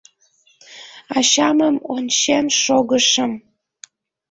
[1.17, 3.31] Ачамым ончен шогышым.